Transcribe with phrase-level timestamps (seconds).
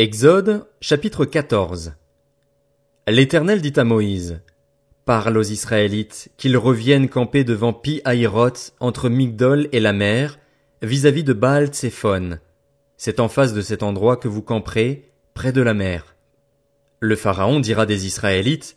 [0.00, 1.94] Exode, chapitre 14
[3.08, 4.40] L'Éternel dit à Moïse,
[5.04, 10.38] Parle aux Israélites qu'ils reviennent camper devant Pi Hahiroth entre Migdol et la mer,
[10.82, 12.38] vis-à-vis de Baal Tsephon.
[12.96, 16.14] C'est en face de cet endroit que vous camperez, près de la mer.
[17.00, 18.76] Le Pharaon dira des Israélites,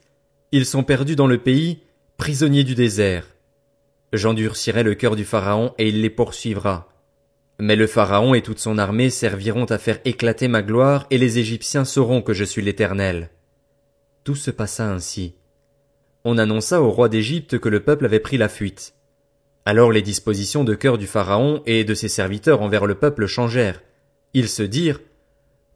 [0.51, 1.83] Ils sont perdus dans le pays,
[2.17, 3.27] prisonniers du désert.
[4.11, 6.90] J'endurcirai le cœur du Pharaon et il les poursuivra.
[7.64, 11.38] Mais le Pharaon et toute son armée serviront à faire éclater ma gloire et les
[11.38, 13.29] Égyptiens sauront que je suis l'Éternel.
[14.24, 15.36] Tout se passa ainsi.
[16.24, 18.96] On annonça au roi d'Égypte que le peuple avait pris la fuite.
[19.64, 23.83] Alors les dispositions de cœur du Pharaon et de ses serviteurs envers le peuple changèrent.
[24.33, 25.00] Ils se dirent,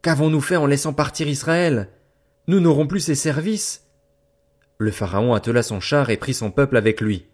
[0.02, 1.88] Qu'avons-nous fait en laissant partir Israël?
[2.48, 3.84] Nous n'aurons plus ses services.
[4.78, 7.26] Le Pharaon attela son char et prit son peuple avec lui.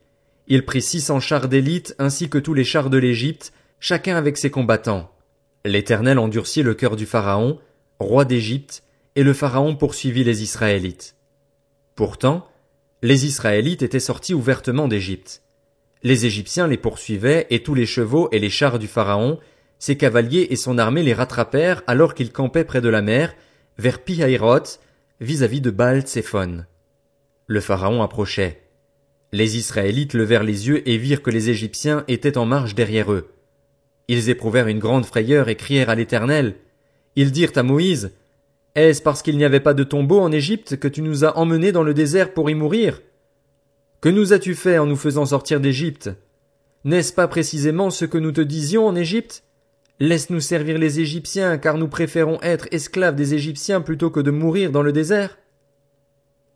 [0.46, 4.38] Il prit six cents chars d'élite ainsi que tous les chars de l'Égypte, chacun avec
[4.38, 5.10] ses combattants.
[5.64, 7.58] L'Éternel endurcit le cœur du Pharaon,
[7.98, 8.84] roi d'Égypte,
[9.16, 11.16] et le Pharaon poursuivit les Israélites.
[11.96, 12.48] Pourtant,
[13.02, 15.42] les Israélites étaient sortis ouvertement d'Égypte.
[16.04, 19.40] Les Égyptiens les poursuivaient, et tous les chevaux et les chars du Pharaon,
[19.80, 23.34] ses cavaliers et son armée les rattrapèrent alors qu'ils campaient près de la mer,
[23.78, 24.78] vers Pihaïroth,
[25.20, 26.66] vis-à-vis de Baal Tsephon.
[27.48, 28.62] Le Pharaon approchait.
[29.32, 33.31] Les Israélites levèrent les yeux et virent que les Égyptiens étaient en marche derrière eux.
[34.08, 36.56] Ils éprouvèrent une grande frayeur et crièrent à l'Éternel.
[37.16, 38.12] Ils dirent à Moïse,
[38.74, 41.72] Est-ce parce qu'il n'y avait pas de tombeau en Égypte que tu nous as emmenés
[41.72, 43.00] dans le désert pour y mourir?
[44.00, 46.10] Que nous as-tu fait en nous faisant sortir d'Égypte?
[46.84, 49.44] N'est-ce pas précisément ce que nous te disions en Égypte?
[50.00, 54.72] Laisse-nous servir les Égyptiens, car nous préférons être esclaves des Égyptiens plutôt que de mourir
[54.72, 55.38] dans le désert.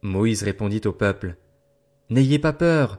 [0.03, 1.37] Moïse répondit au peuple.
[2.11, 2.99] N'ayez pas peur.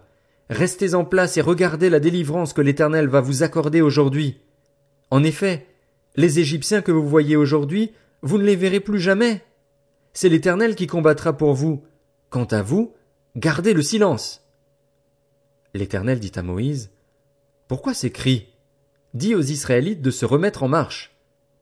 [0.49, 4.39] Restez en place et regardez la délivrance que l'Éternel va vous accorder aujourd'hui.
[5.11, 5.67] En effet,
[6.15, 9.43] les Égyptiens que vous voyez aujourd'hui, vous ne les verrez plus jamais.
[10.13, 11.83] C'est l'Éternel qui combattra pour vous.
[12.29, 12.93] Quant à vous,
[13.35, 14.43] gardez le silence.
[15.73, 16.91] L'Éternel dit à Moïse,
[17.67, 18.47] Pourquoi ces cris?
[19.13, 21.15] Dis aux Israélites de se remettre en marche.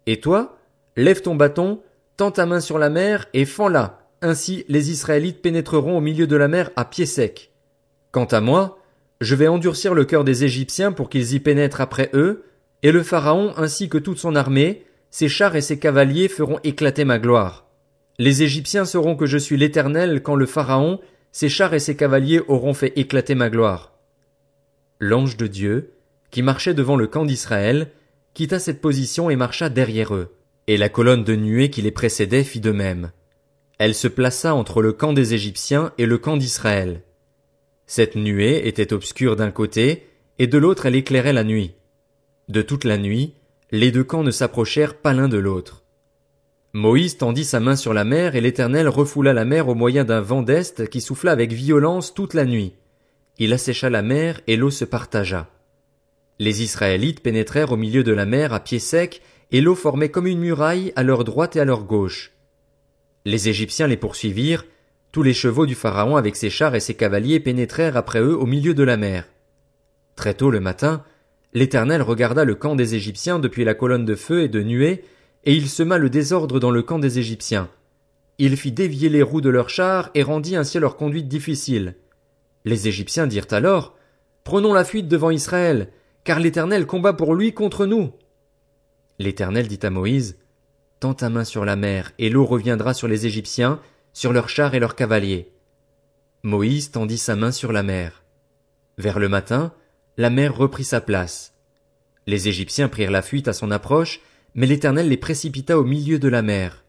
[0.06, 0.58] Et toi,
[0.96, 1.82] lève ton bâton,
[2.18, 6.36] tends ta main sur la mer et fends-la, ainsi les Israélites pénétreront au milieu de
[6.36, 7.52] la mer à pied sec.
[8.16, 8.80] Quant à moi,
[9.20, 12.46] je vais endurcir le cœur des Égyptiens pour qu'ils y pénètrent après eux,
[12.82, 17.04] et le Pharaon ainsi que toute son armée, ses chars et ses cavaliers feront éclater
[17.04, 17.66] ma gloire.
[18.18, 21.02] Les Égyptiens sauront que je suis l'Éternel quand le Pharaon,
[21.34, 23.92] ses chars et ses cavaliers auront fait éclater ma gloire.
[25.02, 25.92] L'ange de Dieu,
[26.32, 27.92] qui marchait devant le camp d'Israël,
[28.34, 30.38] quitta cette position et marcha derrière eux,
[30.68, 33.12] et la colonne de nuée qui les précédait fit de même.
[33.78, 37.02] Elle se plaça entre le camp des Égyptiens et le camp d'Israël.
[37.88, 40.08] Cette nuée était obscure d'un côté,
[40.40, 41.74] et de l'autre elle éclairait la nuit.
[42.50, 43.34] De toute la nuit,
[43.72, 45.84] les deux camps ne s'approchèrent pas l'un de l'autre.
[46.74, 50.22] Moïse tendit sa main sur la mer, et l'Éternel refoula la mer au moyen d'un
[50.22, 52.74] vent d'Est qui souffla avec violence toute la nuit.
[53.38, 55.50] Il assécha la mer, et l'eau se partagea.
[56.38, 60.28] Les Israélites pénétrèrent au milieu de la mer à pied sec, et l'eau formait comme
[60.28, 62.34] une muraille à leur droite et à leur gauche.
[63.24, 64.66] Les Égyptiens les poursuivirent,
[65.16, 68.46] tous les chevaux du Pharaon avec ses chars et ses cavaliers pénétrèrent après eux au
[68.46, 69.30] milieu de la mer.
[70.18, 71.06] Très tôt le matin,
[71.54, 75.06] l'Éternel regarda le camp des Égyptiens depuis la colonne de feu et de nuée,
[75.46, 77.70] et il sema le désordre dans le camp des Égyptiens.
[78.40, 81.96] Il fit dévier les roues de leurs chars et rendit ainsi leur conduite difficile.
[82.66, 83.96] Les Égyptiens dirent alors,
[84.44, 85.92] Prenons la fuite devant Israël,
[86.26, 88.12] car l'Éternel combat pour lui contre nous.
[89.18, 90.36] L'Éternel dit à Moïse,
[91.00, 93.80] Tends ta main sur la mer, et l'eau reviendra sur les Égyptiens,
[94.16, 95.52] sur leurs chars et leurs cavaliers.
[96.42, 98.24] Moïse tendit sa main sur la mer.
[98.98, 99.74] Vers le matin,
[100.16, 101.54] la mer reprit sa place.
[102.26, 104.22] Les Égyptiens prirent la fuite à son approche,
[104.56, 106.86] mais l'Éternel les précipita au milieu de la mer.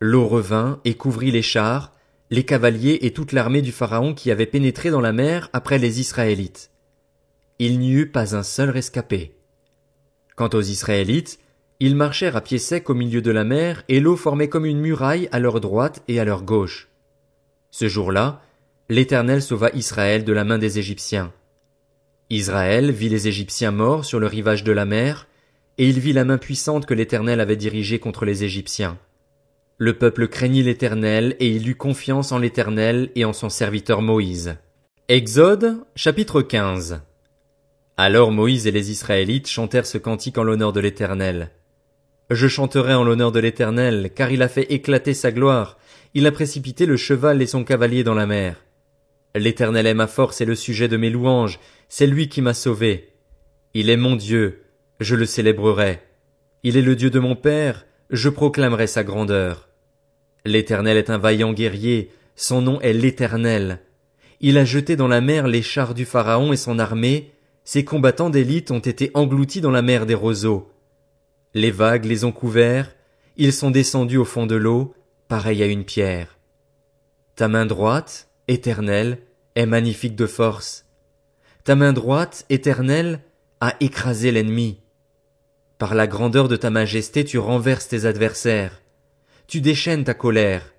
[0.00, 1.92] L'eau revint et couvrit les chars,
[2.30, 6.00] les cavaliers et toute l'armée du Pharaon qui avait pénétré dans la mer après les
[6.00, 6.72] Israélites.
[7.60, 9.36] Il n'y eut pas un seul rescapé.
[10.34, 11.38] Quant aux Israélites,
[11.80, 14.80] ils marchèrent à pied sec au milieu de la mer, et l'eau formait comme une
[14.80, 16.88] muraille à leur droite et à leur gauche.
[17.70, 18.42] Ce jour-là,
[18.88, 21.32] l'Éternel sauva Israël de la main des Égyptiens.
[22.30, 25.28] Israël vit les Égyptiens morts sur le rivage de la mer,
[25.78, 28.98] et il vit la main puissante que l'Éternel avait dirigée contre les Égyptiens.
[29.76, 34.56] Le peuple craignit l'Éternel, et il eut confiance en l'Éternel et en son serviteur Moïse.
[35.08, 37.02] Exode, chapitre 15.
[37.96, 41.50] Alors Moïse et les Israélites chantèrent ce cantique en l'honneur de l'Éternel.
[42.30, 45.78] Je chanterai en l'honneur de l'Éternel, car il a fait éclater sa gloire,
[46.12, 48.64] il a précipité le cheval et son cavalier dans la mer.
[49.34, 51.58] L'Éternel est ma force et le sujet de mes louanges,
[51.88, 53.14] c'est lui qui m'a sauvé.
[53.72, 54.62] Il est mon Dieu,
[55.00, 56.00] je le célébrerai.
[56.64, 59.68] Il est le Dieu de mon Père, je proclamerai sa grandeur.
[60.44, 63.80] L'Éternel est un vaillant guerrier, son nom est l'Éternel.
[64.40, 67.32] Il a jeté dans la mer les chars du Pharaon et son armée,
[67.64, 70.70] ses combattants d'élite ont été engloutis dans la mer des roseaux.
[71.58, 72.94] Les vagues les ont couverts,
[73.36, 74.94] ils sont descendus au fond de l'eau,
[75.26, 76.38] pareil à une pierre.
[77.34, 79.18] Ta main droite, éternelle,
[79.56, 80.86] est magnifique de force.
[81.64, 83.24] Ta main droite, éternelle,
[83.60, 84.78] a écrasé l'ennemi.
[85.78, 88.80] Par la grandeur de ta majesté tu renverses tes adversaires.
[89.48, 90.72] Tu déchaînes ta colère.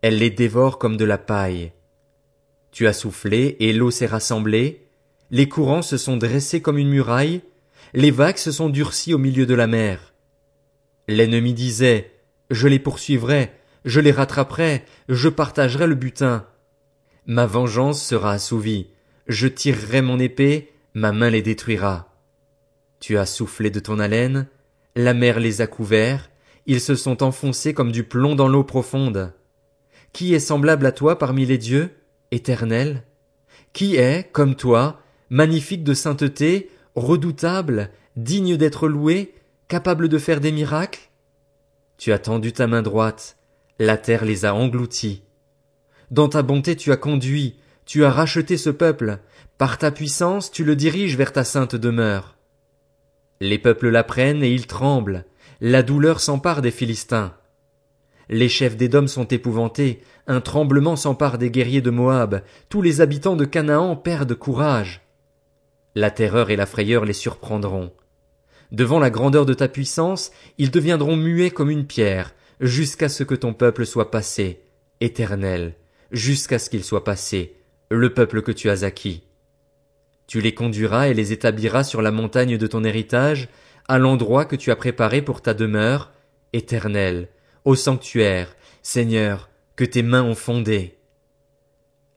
[0.00, 1.72] Elle les dévore comme de la paille.
[2.70, 4.86] Tu as soufflé et l'eau s'est rassemblée.
[5.32, 7.40] Les courants se sont dressés comme une muraille.
[7.94, 10.09] Les vagues se sont durcies au milieu de la mer.
[11.10, 12.12] L'ennemi disait,
[12.50, 13.50] je les poursuivrai,
[13.84, 16.46] je les rattraperai, je partagerai le butin.
[17.26, 18.90] Ma vengeance sera assouvie,
[19.26, 22.14] je tirerai mon épée, ma main les détruira.
[23.00, 24.46] Tu as soufflé de ton haleine,
[24.94, 26.30] la mer les a couverts,
[26.66, 29.32] ils se sont enfoncés comme du plomb dans l'eau profonde.
[30.12, 31.90] Qui est semblable à toi parmi les dieux,
[32.30, 33.02] éternel?
[33.72, 39.34] Qui est, comme toi, magnifique de sainteté, redoutable, digne d'être loué,
[39.70, 41.08] capable de faire des miracles?
[41.96, 43.36] Tu as tendu ta main droite,
[43.78, 45.22] la terre les a engloutis.
[46.10, 47.56] Dans ta bonté tu as conduit,
[47.86, 49.20] tu as racheté ce peuple,
[49.58, 52.36] par ta puissance tu le diriges vers ta sainte demeure.
[53.40, 55.24] Les peuples l'apprennent et ils tremblent.
[55.60, 57.32] La douleur s'empare des Philistins.
[58.28, 60.02] Les chefs d'Édom sont épouvantés.
[60.26, 62.42] Un tremblement s'empare des guerriers de Moab.
[62.68, 65.02] Tous les habitants de Canaan perdent courage.
[65.94, 67.92] La terreur et la frayeur les surprendront.
[68.72, 73.34] Devant la grandeur de ta puissance, ils deviendront muets comme une pierre, jusqu'à ce que
[73.34, 74.62] ton peuple soit passé,
[75.00, 75.74] éternel,
[76.12, 77.56] jusqu'à ce qu'il soit passé,
[77.90, 79.24] le peuple que tu as acquis.
[80.26, 83.48] Tu les conduiras et les établiras sur la montagne de ton héritage,
[83.88, 86.12] à l'endroit que tu as préparé pour ta demeure,
[86.52, 87.28] éternel,
[87.64, 90.98] au sanctuaire, Seigneur, que tes mains ont fondé.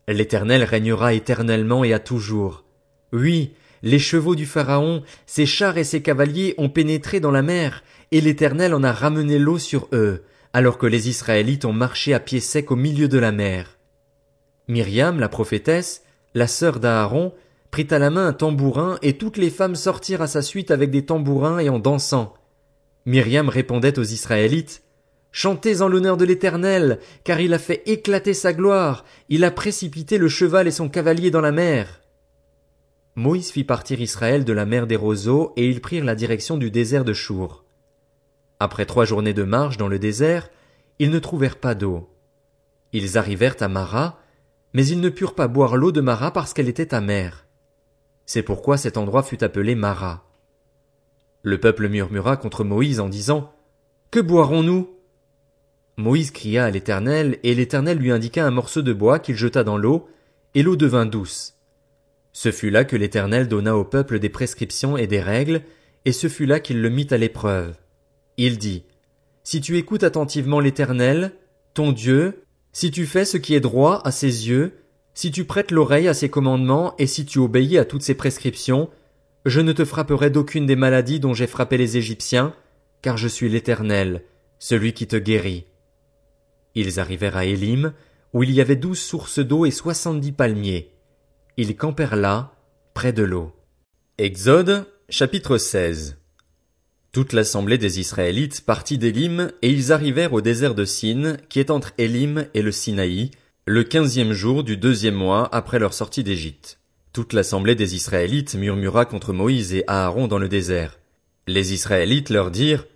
[0.08, 2.66] L'Éternel régnera éternellement et à toujours.
[3.12, 3.54] Oui,
[3.84, 8.22] les chevaux du Pharaon, ses chars et ses cavaliers ont pénétré dans la mer, et
[8.22, 12.40] l'Éternel en a ramené l'eau sur eux, alors que les Israélites ont marché à pied
[12.40, 13.78] sec au milieu de la mer.
[14.70, 16.04] Myriam, la prophétesse,
[16.34, 17.34] la sœur d'Aaron,
[17.72, 20.90] prit à la main un tambourin, et toutes les femmes sortirent à sa suite avec
[20.90, 22.34] des tambourins et en dansant.
[23.06, 24.82] Myriam répondait aux Israélites,
[25.34, 30.20] Chantez en l'honneur de l'Éternel, car il a fait éclater sa gloire, il a précipité
[30.20, 32.03] le cheval et son cavalier dans la mer.
[33.16, 36.72] Moïse fit partir Israël de la mer des roseaux, et ils prirent la direction du
[36.72, 37.64] désert de Chour.
[38.60, 40.50] Après trois journées de marche dans le désert,
[40.98, 42.10] ils ne trouvèrent pas d'eau.
[42.92, 44.20] Ils arrivèrent à Mara,
[44.74, 47.46] mais ils ne purent pas boire l'eau de Mara parce qu'elle était amère.
[48.26, 50.26] C'est pourquoi cet endroit fut appelé Mara.
[51.44, 53.54] Le peuple murmura contre Moïse en disant,
[54.10, 54.90] Que boirons-nous?
[55.98, 59.78] Moïse cria à l'Éternel, et l'Éternel lui indiqua un morceau de bois qu'il jeta dans
[59.78, 60.08] l'eau,
[60.56, 61.60] et l'eau devint douce.
[62.34, 65.62] Ce fut là que l'Éternel donna au peuple des prescriptions et des règles,
[66.06, 67.76] et ce fut là qu'il le mit à l'épreuve.
[68.38, 68.84] Il dit,
[69.44, 71.34] Si tu écoutes attentivement l'Éternel,
[71.74, 74.74] ton Dieu, si tu fais ce qui est droit à ses yeux,
[75.14, 78.90] si tu prêtes l'oreille à ses commandements et si tu obéis à toutes ses prescriptions,
[79.46, 82.56] je ne te frapperai d'aucune des maladies dont j'ai frappé les Égyptiens,
[83.04, 84.24] car je suis l'Éternel,
[84.58, 85.66] celui qui te guérit.
[86.74, 87.94] Ils arrivèrent à Élim,
[88.34, 90.93] où il y avait douze sources d'eau et soixante-dix palmiers.
[91.56, 92.56] Ils campèrent là,
[92.96, 93.52] près de l'eau.
[94.18, 96.18] Exode, chapitre 16.
[97.12, 101.70] Toute l'assemblée des Israélites partit d'Élim, et ils arrivèrent au désert de Sin, qui est
[101.70, 103.30] entre Élim et le Sinaï,
[103.68, 106.80] le quinzième jour du deuxième mois après leur sortie d'Égypte.
[107.14, 110.98] Toute l'assemblée des Israélites murmura contre Moïse et Aaron dans le désert.
[111.46, 112.88] Les Israélites leur dirent,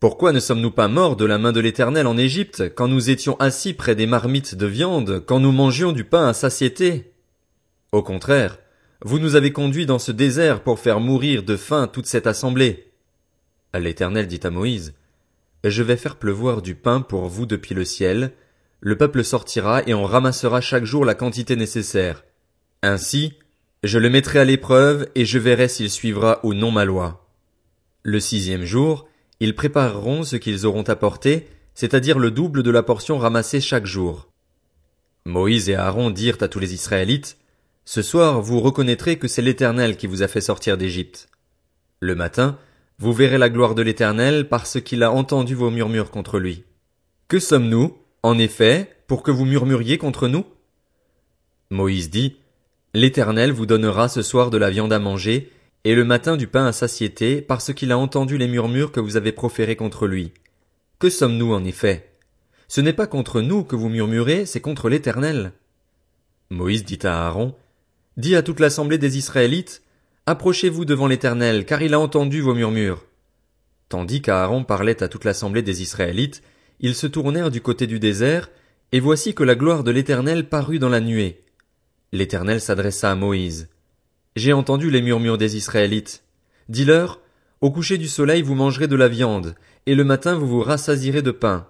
[0.00, 3.36] Pourquoi ne sommes-nous pas morts de la main de l'Éternel en Égypte, quand nous étions
[3.40, 7.12] assis près des marmites de viande, quand nous mangions du pain à satiété?
[7.92, 8.58] Au contraire,
[9.02, 12.90] vous nous avez conduits dans ce désert pour faire mourir de faim toute cette assemblée.
[13.74, 14.94] L'Éternel dit à Moïse,
[15.64, 18.32] Je vais faire pleuvoir du pain pour vous depuis le ciel,
[18.80, 22.24] le peuple sortira et en ramassera chaque jour la quantité nécessaire.
[22.82, 23.34] Ainsi,
[23.82, 27.26] je le mettrai à l'épreuve et je verrai s'il suivra ou non ma loi.
[28.02, 29.08] Le sixième jour,
[29.40, 34.28] ils prépareront ce qu'ils auront apporté, c'est-à-dire le double de la portion ramassée chaque jour.
[35.24, 37.36] Moïse et Aaron dirent à tous les Israélites,
[37.88, 41.28] Ce soir vous reconnaîtrez que c'est l'Éternel qui vous a fait sortir d'Égypte.
[42.00, 42.58] Le matin,
[42.98, 46.64] vous verrez la gloire de l'Éternel parce qu'il a entendu vos murmures contre lui.
[47.28, 47.96] Que sommes-nous?
[48.24, 50.44] En effet, pour que vous murmuriez contre nous?
[51.70, 52.36] Moïse dit,
[52.92, 55.52] L'Éternel vous donnera ce soir de la viande à manger,
[55.84, 59.16] et le matin du pain à satiété, parce qu'il a entendu les murmures que vous
[59.16, 60.32] avez proférés contre lui.
[60.98, 62.10] Que sommes-nous en effet?
[62.66, 65.52] Ce n'est pas contre nous que vous murmurez, c'est contre l'Éternel.
[66.50, 67.54] Moïse dit à Aaron,
[68.16, 69.82] Dis à toute l'assemblée des Israélites,
[70.28, 73.04] Approchez-vous devant l'Éternel, car il a entendu vos murmures.
[73.88, 76.42] Tandis qu'Aaron parlait à toute l'assemblée des Israélites,
[76.80, 78.50] ils se tournèrent du côté du désert,
[78.90, 81.44] et voici que la gloire de l'Éternel parut dans la nuée.
[82.12, 83.68] L'Éternel s'adressa à Moïse.
[84.34, 86.24] J'ai entendu les murmures des Israélites.
[86.68, 87.20] Dis-leur,
[87.60, 89.54] au coucher du soleil vous mangerez de la viande,
[89.86, 91.68] et le matin vous vous rassasirez de pain.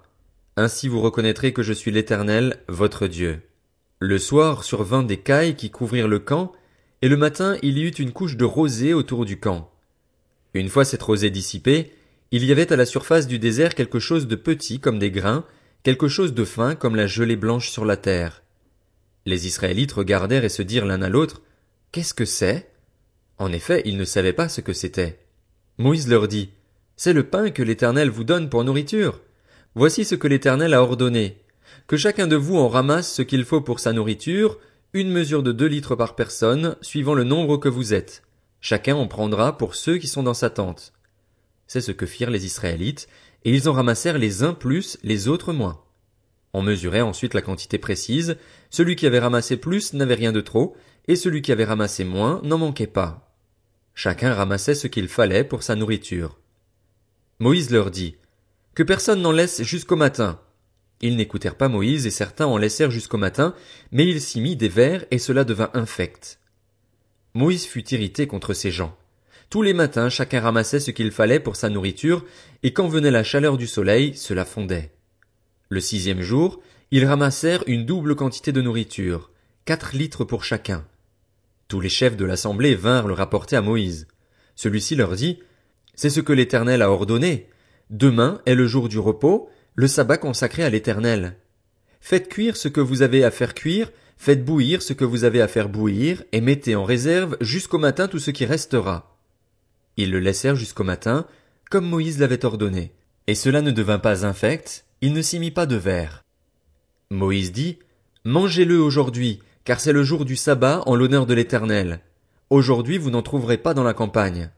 [0.56, 3.42] Ainsi vous reconnaîtrez que je suis l'Éternel, votre Dieu.
[3.98, 6.52] Le soir survint des cailles qui couvrirent le camp,
[7.00, 9.70] et le matin il y eut une couche de rosée autour du camp.
[10.52, 11.92] Une fois cette rosée dissipée,
[12.30, 15.46] il y avait à la surface du désert quelque chose de petit comme des grains,
[15.82, 18.42] quelque chose de fin comme la gelée blanche sur la terre.
[19.24, 21.40] Les Israélites regardèrent et se dirent l'un à l'autre,
[21.90, 22.70] Qu'est-ce que c'est?
[23.38, 25.20] En effet, ils ne savaient pas ce que c'était.
[25.78, 26.50] Moïse leur dit,
[26.96, 29.22] C'est le pain que l'Éternel vous donne pour nourriture.
[29.74, 31.38] Voici ce que l'Éternel a ordonné.
[31.86, 34.58] Que chacun de vous en ramasse ce qu'il faut pour sa nourriture,
[34.92, 38.24] une mesure de deux litres par personne, suivant le nombre que vous êtes.
[38.60, 40.92] Chacun en prendra pour ceux qui sont dans sa tente.
[41.68, 43.06] C'est ce que firent les Israélites,
[43.44, 45.80] et ils en ramassèrent les uns plus, les autres moins.
[46.52, 48.36] On mesurait ensuite la quantité précise,
[48.68, 50.76] celui qui avait ramassé plus n'avait rien de trop,
[51.06, 53.32] et celui qui avait ramassé moins n'en manquait pas.
[53.94, 56.40] Chacun ramassait ce qu'il fallait pour sa nourriture.
[57.38, 58.16] Moïse leur dit,
[58.74, 60.40] Que personne n'en laisse jusqu'au matin.
[61.00, 63.54] Ils n'écoutèrent pas Moïse et certains en laissèrent jusqu'au matin,
[63.92, 66.38] mais il s'y mit des vers et cela devint infect.
[67.34, 68.96] Moïse fut irrité contre ces gens.
[69.50, 72.24] Tous les matins, chacun ramassait ce qu'il fallait pour sa nourriture,
[72.62, 74.90] et quand venait la chaleur du soleil, cela fondait.
[75.68, 76.60] Le sixième jour,
[76.90, 79.30] ils ramassèrent une double quantité de nourriture,
[79.64, 80.84] quatre litres pour chacun.
[81.68, 84.06] Tous les chefs de l'assemblée vinrent le rapporter à Moïse.
[84.54, 85.40] Celui-ci leur dit,
[85.94, 87.48] C'est ce que l'Éternel a ordonné.
[87.90, 91.36] Demain est le jour du repos, le sabbat consacré à l'Éternel.
[92.00, 95.42] Faites cuire ce que vous avez à faire cuire, faites bouillir ce que vous avez
[95.42, 99.18] à faire bouillir, et mettez en réserve jusqu'au matin tout ce qui restera.
[99.98, 101.26] Ils le laissèrent jusqu'au matin,
[101.70, 102.94] comme Moïse l'avait ordonné.
[103.26, 106.24] Et cela ne devint pas infect, il ne s'y mit pas de verre.
[107.10, 107.78] Moïse dit,
[108.24, 112.00] Mangez-le aujourd'hui, car c'est le jour du sabbat en l'honneur de l'Éternel.
[112.48, 114.50] Aujourd'hui vous n'en trouverez pas dans la campagne.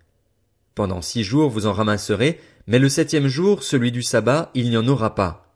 [0.75, 4.77] Pendant six jours vous en ramasserez, mais le septième jour, celui du sabbat, il n'y
[4.77, 5.55] en aura pas.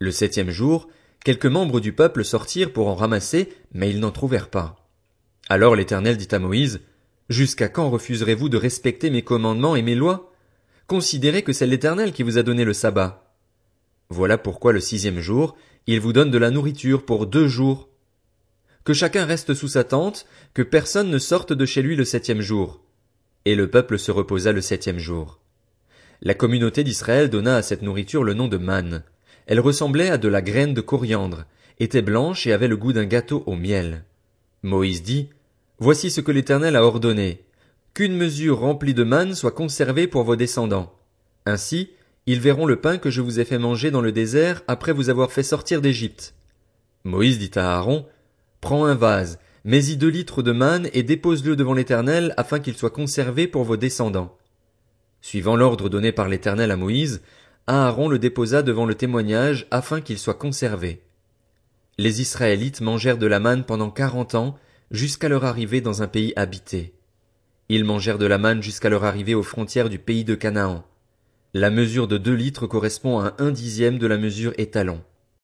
[0.00, 0.88] Le septième jour,
[1.24, 4.84] quelques membres du peuple sortirent pour en ramasser, mais ils n'en trouvèrent pas.
[5.48, 6.80] Alors l'Éternel dit à Moïse,
[7.28, 10.32] Jusqu'à quand refuserez-vous de respecter mes commandements et mes lois?
[10.88, 13.32] Considérez que c'est l'Éternel qui vous a donné le sabbat.
[14.10, 17.88] Voilà pourquoi le sixième jour, il vous donne de la nourriture pour deux jours.
[18.82, 22.40] Que chacun reste sous sa tente, que personne ne sorte de chez lui le septième
[22.40, 22.82] jour.
[23.44, 25.38] Et le peuple se reposa le septième jour.
[26.26, 29.02] La communauté d'Israël donna à cette nourriture le nom de manne.
[29.46, 31.44] Elle ressemblait à de la graine de coriandre,
[31.80, 34.04] était blanche et avait le goût d'un gâteau au miel.
[34.62, 35.28] Moïse dit,
[35.78, 37.42] Voici ce que l'Éternel a ordonné.
[37.92, 40.94] Qu'une mesure remplie de manne soit conservée pour vos descendants.
[41.44, 41.90] Ainsi,
[42.24, 45.10] ils verront le pain que je vous ai fait manger dans le désert après vous
[45.10, 46.32] avoir fait sortir d'Égypte.
[47.04, 48.06] Moïse dit à Aaron,
[48.62, 52.88] Prends un vase, mets-y deux litres de manne et dépose-le devant l'Éternel afin qu'il soit
[52.88, 54.38] conservé pour vos descendants.
[55.24, 57.22] Suivant l'ordre donné par l'Éternel à Moïse,
[57.66, 61.00] Aaron le déposa devant le témoignage afin qu'il soit conservé.
[61.96, 64.58] Les Israélites mangèrent de la manne pendant quarante ans
[64.90, 66.92] jusqu'à leur arrivée dans un pays habité.
[67.70, 70.84] Ils mangèrent de la manne jusqu'à leur arrivée aux frontières du pays de Canaan.
[71.54, 75.02] La mesure de deux litres correspond à un dixième de la mesure étalon.